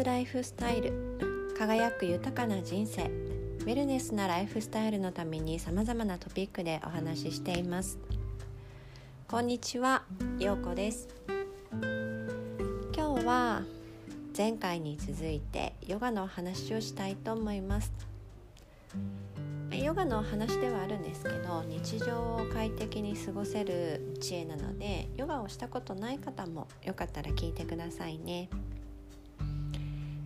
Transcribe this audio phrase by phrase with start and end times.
[0.00, 1.18] ズライフスタイル。
[1.58, 3.02] 輝く豊かな人生。
[3.02, 7.98] ウェルネスなライフスタイルのためにさまざまなトピックでお話ししています。
[9.28, 10.04] こんにちは
[10.38, 11.06] ようこです。
[12.96, 13.62] 今日は
[14.34, 17.92] 前回に続いてヨガの話をしたいと思います。
[19.70, 28.48] ヨガの話ではあるんですけど日常を快適に過ごせる知恵なのでヨガをしたことない方もよかったら聞いてくださいね。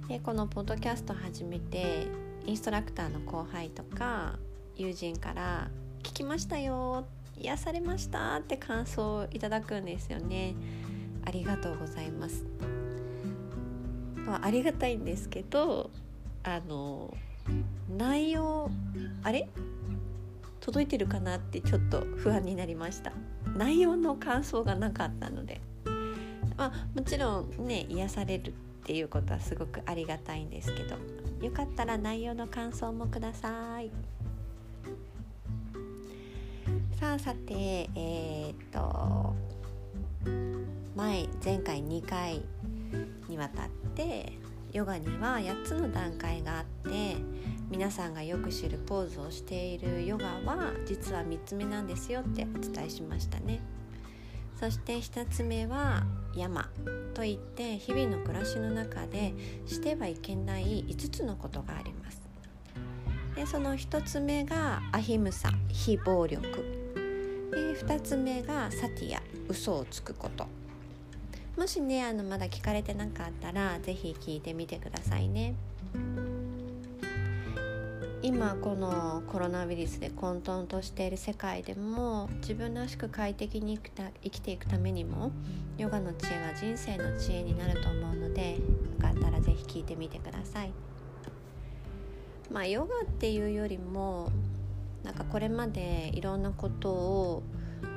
[0.09, 2.07] でこのポッドキャスト始めて
[2.45, 4.39] インストラクターの後輩とか
[4.77, 5.71] 友人から
[6.05, 7.07] 「聞きましたよ
[7.39, 10.55] 癒されました」って感想をいただくんですよね。
[11.25, 12.45] ありがとうございます。
[14.27, 15.91] まあ、ありがたいんですけど
[16.43, 17.17] あの
[17.97, 18.71] 内容
[19.23, 19.49] あれ？
[20.61, 23.13] 届いてるかなってちょっと不安になりました
[23.57, 25.61] 内容の感想がなかったので、
[26.57, 30.97] まあ、もちろんね癒されるっていうことはすごくありがたいんですけど
[31.41, 33.91] よかったら内容の感想もください
[37.01, 39.35] さあさてえー、っと
[40.95, 42.43] 前前回2回
[43.27, 44.35] にわたって
[44.71, 47.17] ヨガには8つの段階があって
[47.71, 53.61] 皆さんがよく知るポーズをしているヨガは実は3つ目なんですよってお伝えしましたね。
[54.65, 56.71] そして2つ目は山
[57.13, 59.35] といって日々の暮らしの中で
[59.67, 62.23] してはいけない5つのことがあります
[63.37, 66.43] でその1つ目がアヒムサ非暴力
[67.51, 70.47] で2つ目がサティア嘘をつくこと
[71.59, 75.57] もしねあのまだ聞かれてなかったら是非聞いてみてくださいね。
[78.25, 85.31] 今このコロナウイルスで混沌としている世界でも自分らしく快適に生きていくためにも
[85.77, 88.59] ヨガの知恵は人生の知恵になると思うのでよ
[88.99, 90.73] かったら是非聞いてみてください。
[92.51, 94.31] まあヨガっていうよりも
[95.03, 97.43] なんかこれまでいろんなことを、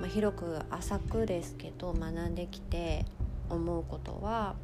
[0.02, 3.06] まあ、広く浅くですけど学んできて
[3.50, 4.56] 思うことは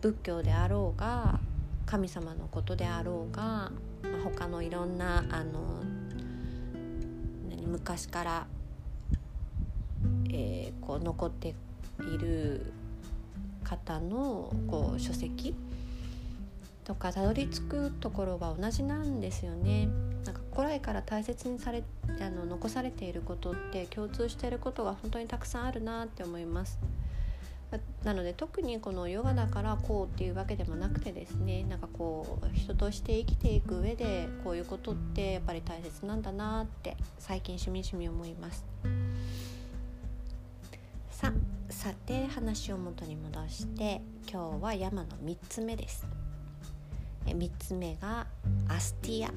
[0.00, 1.38] 仏教であろうが
[1.86, 3.70] 神様のことであろうが、
[4.24, 5.82] 他のいろんなあの
[7.66, 8.46] 昔から、
[10.30, 11.54] えー、こう残って
[12.00, 12.72] いる
[13.64, 15.54] 方のこう書籍
[16.84, 19.88] とかたどり着くところは同じなんですよね。
[20.24, 21.82] なんか古来から大切にされ
[22.20, 26.78] あの残されていることって共通していることが本当にたくさんあるなって思います。
[28.04, 38.64] なので特にこのヨガだからこうっていうわけでもなくてですねなんかこう人として生きていく上でこういうことってやっぱり大切なんだなって最近しみしみ思います。
[41.10, 41.32] さ
[41.70, 46.06] さて話を元に戻して今日は山の3つ目です。
[47.24, 48.26] 3つ目が
[48.68, 49.32] アスティア。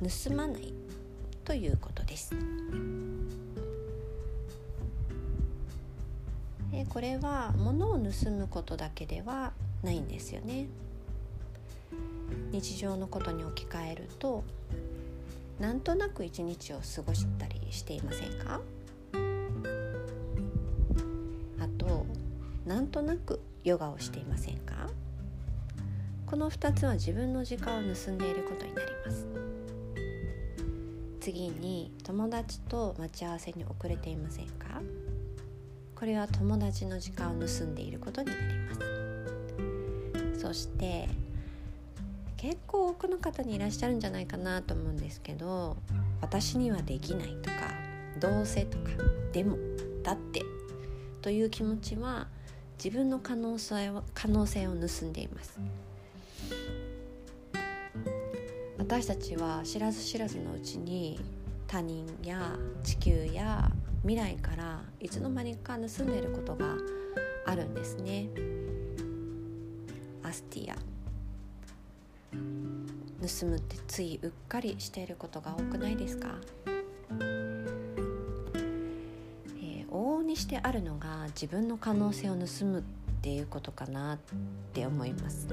[0.00, 0.72] 盗まない
[1.44, 2.36] ということです。
[6.78, 9.52] でこれは物を盗むことだけでは
[9.82, 10.68] ないんですよね。
[12.52, 14.44] 日常のことに置き換えると
[15.58, 18.60] なんとなく一日を過ごしたりしていませんか？
[21.58, 22.06] あと
[22.64, 24.88] なんとなくヨガをしていませんか？
[26.26, 29.26] この2つは自分の時間を盗んでいることになります。
[31.18, 34.80] 次に友達と待ち合わせに遅れていませんか？
[35.98, 40.40] これは友達の時間を盗んでいることになります。
[40.40, 41.08] そして
[42.36, 45.76] 結構多くの方にいらっしゃるんじゃないかなと思うんですけど
[46.20, 47.56] 私にはできないとか
[48.20, 48.90] どうせとか
[49.32, 49.58] でも
[50.04, 50.42] だって
[51.20, 52.28] という気持ちは
[52.82, 55.58] 自分の可能性を可能性を盗んでいます。
[58.78, 61.18] 私たちは知らず知らずのうちに
[61.66, 63.68] 他人や地球や
[64.02, 66.76] 未来からいつの間にか盗んでいることが
[67.46, 68.28] あるんですね。
[70.22, 70.76] アスティア。
[73.20, 76.28] 盗むってついうっかりしていることが多くないですか、
[79.60, 82.82] えー、往々にしてあるのが自分の可能性を盗むっ
[83.20, 84.18] ていうことかなっ
[84.72, 85.48] て思います、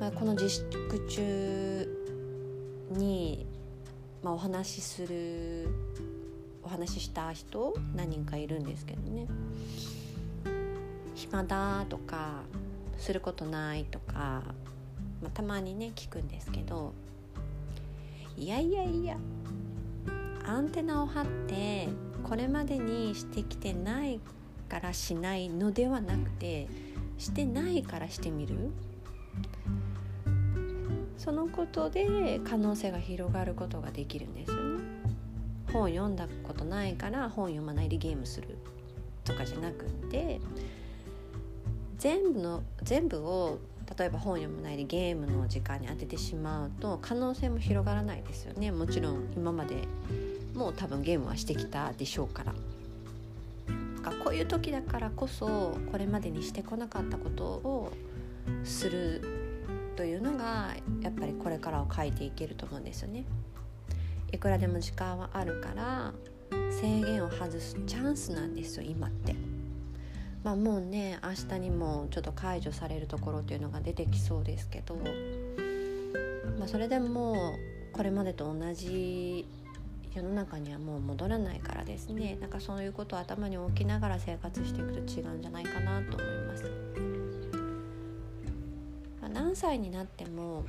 [0.00, 1.86] まあ、この自粛中
[2.92, 3.46] に、
[4.22, 5.68] まあ、お話しする
[6.66, 9.28] お話しした人何人かいるんですけどね。
[11.14, 12.42] 暇だとか
[12.98, 14.42] することないとか、
[15.22, 16.92] まあ、たまにね聞くんですけど
[18.36, 19.16] いやいやいや
[20.44, 21.88] アンテナを張って
[22.24, 24.18] これまでにしてきてない
[24.68, 26.66] からしないのではなくて
[27.16, 28.72] してないからしてみる。
[31.16, 34.95] そのことで可能性が広がることができるんですよね。
[35.76, 38.56] 本読んだことないから本読まないでゲームする
[39.24, 40.40] とかじゃなくって
[41.98, 43.58] 全部の全部を
[43.98, 49.76] 例えば本読まないでゲームの時間に当ててしまうと可能性も広がらないですよねもちろん今まで
[50.54, 52.54] もう多分ゲームはしてきたでしょうから。
[54.06, 57.92] かこういう時だからこそこれまでにしてこなかったことを
[58.64, 59.20] する
[59.96, 63.24] というのがやっぱりこれからを変えていけると思うんですよね。
[64.32, 66.12] いくらでも時間はあるから
[66.70, 69.34] 制限を外すチャンスなんですよ今って。
[70.46, 74.94] まあもうね明日にもちょっと解除されるところっていうのが出てきそうですけど、
[76.56, 77.56] まあ、それでも
[77.92, 79.44] これまでと同じ
[80.14, 86.70] 世の中にはもう戻らないからですねなんかそういうことを頭に置きながら生活していくと違うんじゃないかなと思います。
[89.20, 90.64] まあ、何歳になっても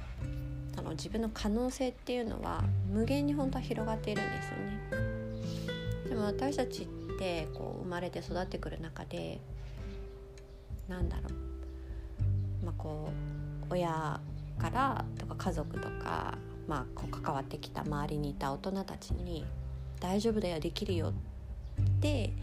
[0.77, 4.79] あの自分の可能性っていうのは無限に本当は広がっているんですよね。
[6.09, 6.87] でも私たちっ
[7.19, 9.41] てこう生まれて育ってくる中で
[10.87, 11.23] なんだろ
[12.61, 13.09] うまあこ
[13.69, 14.19] う親
[14.57, 16.37] からとか家族とか、
[16.67, 19.45] まあ、こう関わってきた周りにいた大人たちに
[19.99, 21.09] 「大丈夫だよできるよ」
[21.81, 22.33] って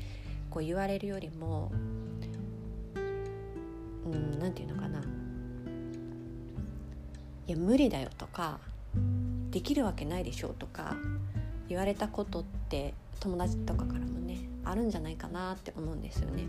[0.50, 1.72] こう言われるよりも
[4.04, 5.02] うん何て言うのかな
[7.46, 8.58] 「いや無理だよ」とか
[9.50, 10.96] 「できるわけないでしょ」とか
[11.68, 16.44] 言われたことって友達とかからもねあるんじゃないかなって思うんですよね。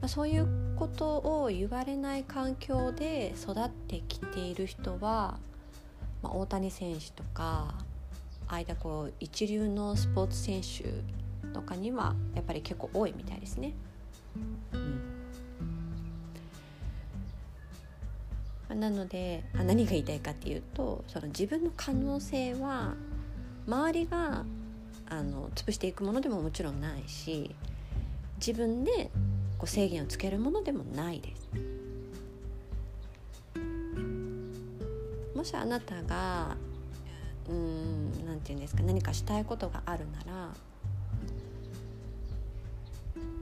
[0.00, 5.38] まあ、そういうことを言われない環境で育ってきている人は、
[6.22, 7.76] まあ、大谷選手とか
[8.48, 10.92] 間こう一流のスポーツ選手
[11.52, 13.74] とかにはやっぱり結構多いみたいですね。
[18.74, 22.94] なのであ何が言いたいかっていうとその自分の可能性は
[23.66, 24.44] 周りが
[25.08, 27.54] あの潰していくものでももちろんないし
[28.44, 29.10] 自分で
[29.58, 31.48] こう制限をつけるものでもないです。
[35.34, 36.56] もしあなたが
[37.48, 40.48] うん何て言うんですか何かしたいことがあるなら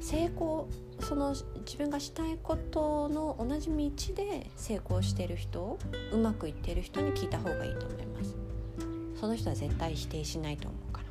[0.01, 0.69] 成功
[1.01, 1.35] その
[1.65, 5.79] 自分がしたいことの同じ道で成功してる人
[6.13, 8.37] うまくいってる人に聞いた方がいいと思います
[9.19, 11.05] その人は絶対否定しないと思うから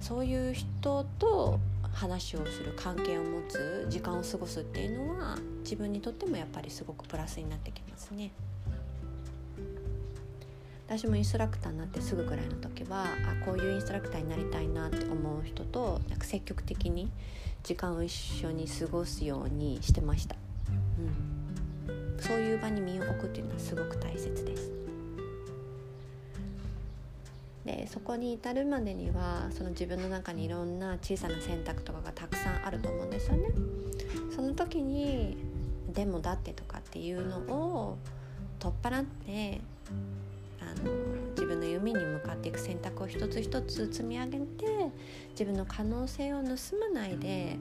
[0.00, 1.58] そういう人と
[1.92, 8.30] 話をする関係を持つ時間を過ごすっていうのは自分にとってもやっぱりすごくプラスになってきますね。
[10.88, 17.10] 私もインストラクターになってすぐぐらいの時はあこういうインストラクターになりたいなって思う人となんか積極的に
[17.64, 20.36] 時間を一緒に過ごすようにしてました、
[21.88, 24.70] うん、そういう場に身を置くっていうのはすごく大切です。
[27.64, 33.48] でそこに至るまでにはその自分の中にいろんな小さな選択とかがたくさんあると思うんですよね。
[34.34, 35.36] その時に
[35.92, 37.98] 「でもだって」とかっていうのを
[38.60, 39.60] 取っ払って
[40.66, 40.92] あの
[41.30, 44.46] 自分の夢に向かっていく選択を一つ一つ積み上げて
[45.30, 47.58] 自分の可能性を盗まないで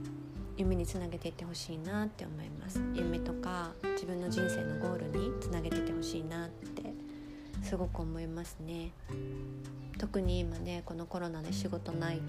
[0.57, 2.81] 夢につなげていってほしいなって思います。
[2.93, 6.93] 夢とか自分の人生のゴールにつなげていってほしいなって
[7.61, 8.91] すごく思いますね。
[9.97, 12.21] 特に今ねこのコロナで仕事ないっ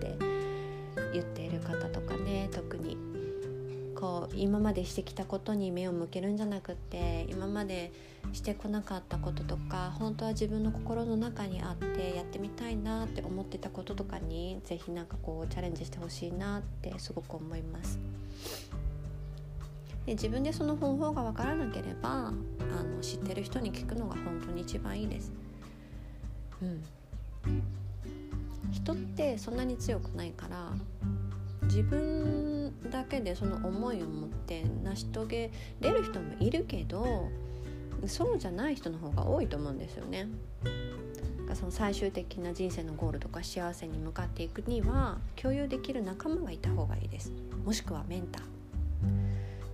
[0.00, 0.16] て
[1.12, 2.96] 言っている方とかね特に
[4.02, 7.92] こう今までしてきたことに目を向けるんじゃなくって今まで
[8.32, 18.00] してこなかったこととか本当は自分の心の中にあってやってみたいなって思ってたこととかに是非何かこうチャレンジしてほしいなってすごく思います。
[20.04, 25.30] で自分でその方法が分からなければあの知ってる人に聞くのが本当に一番いいです。
[26.60, 26.82] うん、
[28.72, 30.72] 人ってそんなに強くないから
[31.68, 35.50] 自分だけでその思いを持って成し遂げ
[35.80, 37.28] れる人もいるけど
[38.06, 40.28] そうじゃない人の方が多いと思うんですよね。
[41.54, 47.30] その最終的な人生のゴールとか幸せに向かっていくには共有できる仲間がいた方がいいです。
[47.64, 48.42] もしくはメンター。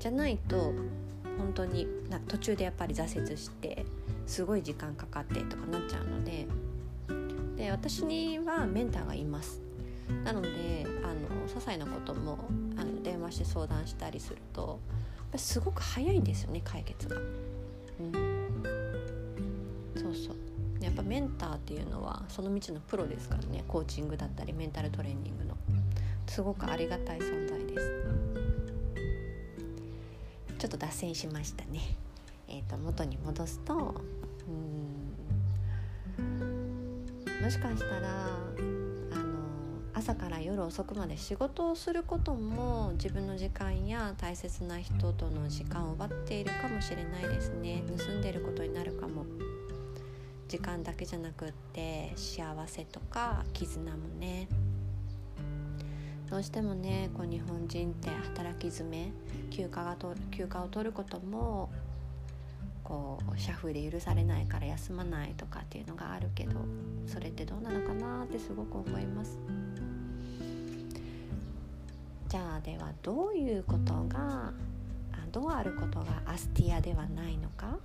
[0.01, 0.73] じゃないと
[1.39, 3.87] 本当にな途中でやっぱり挫折して
[4.27, 6.47] すごい時間かかってとかなっちゃうので
[7.57, 9.61] で私にはメンターがいます。
[10.25, 12.39] なのであの些細なことも
[13.29, 14.81] あの電話して相談したりすると
[15.37, 17.17] すごく早いんですよね解決が。
[17.17, 18.13] うん、
[19.95, 20.37] そうそう
[20.81, 25.57] やっぱメンターっていうのはその道のプロですからねコーチングだったりメンタルトレーニングの
[26.29, 28.05] すごくありがたい存在です。
[30.59, 31.81] ちょっと脱線しましたね。
[32.49, 33.95] えーと、元に戻すと
[34.49, 34.51] う
[36.23, 36.49] ん
[37.43, 38.27] もしかしたら
[40.09, 47.83] 朝から夜遅くまで仕事をすることも自分の時間や大切な人との時間を奪っているかもしれないですね。
[47.87, 49.27] 盗んでることになるかも。
[50.49, 54.49] 時間だけじゃなくって幸せとか絆もね。
[56.31, 59.13] どうしてもねこう日本人って働き詰め
[59.51, 61.69] 休暇がと休暇を取ることも
[62.83, 66.53] こう社風で許されないから休まないとかっていうのがあるけど
[67.07, 69.39] それってどうなのかなってすごく思います。
[72.29, 74.53] じゃあではどういうことが
[75.33, 77.79] どうあることがアスティアではないのか。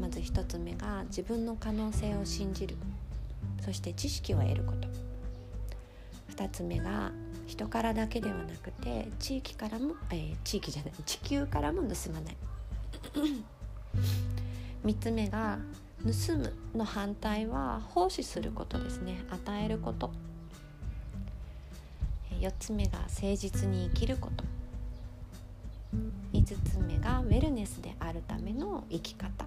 [0.00, 2.76] まず1つ目が自分の可能性を信じる。
[3.64, 4.88] そして知識を得ること。
[6.34, 7.12] 2つ目が
[7.46, 12.36] 人からだけではなくて地域からも、えー、地域じゃない地球からも盗まない。
[14.84, 15.58] 3つ目が
[16.02, 19.24] 盗むの反対は奉仕することですね。
[19.30, 20.10] 与えること。
[22.42, 24.44] 4つ目が誠実に生きること。
[26.32, 29.46] 5つ目がウェルネスであるための生き方。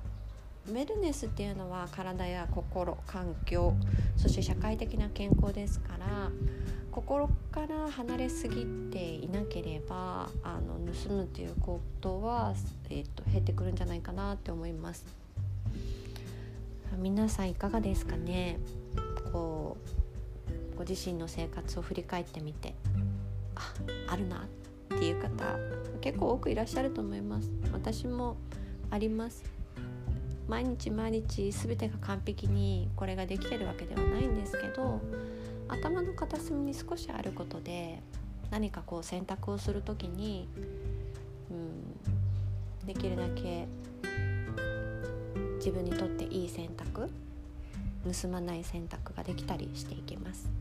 [0.70, 3.75] ウェルネスっていうのは体や心環境
[4.16, 6.32] そして社会的な健康ですから
[6.92, 12.56] 心から離れすぎていなければあの盗むっていうことは、
[12.90, 15.06] えーと、減ってくるんじゃないかなって思います。
[16.98, 18.58] 皆さんいかがですかね？
[19.32, 19.75] こ
[20.74, 22.74] うご自身の生活を振り返ってみて。
[23.56, 23.74] あ
[24.08, 24.48] あるな
[24.96, 25.58] っていう方
[26.02, 27.50] 結構多くいらっしゃると思います。
[27.74, 28.38] 私も
[28.92, 29.44] あります。
[30.48, 35.02] 毎日毎日全てが完璧にこれができてるわけではないんですけど
[35.68, 38.04] 頭の片隅に少しあることで
[38.52, 40.48] 何かこう選択をする時に、
[41.50, 41.54] う
[42.84, 43.68] ん、できるだけ
[45.58, 47.10] 自分にとっていい選択
[48.22, 50.55] 盗まない選択ができたりしていきます。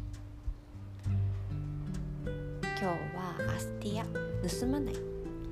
[2.84, 4.04] 今日はアスティア
[4.46, 4.94] 盗まない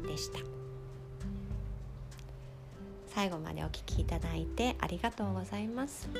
[0.06, 0.40] でした
[3.06, 6.10] 最後までお聴きいただいてありがとうございます。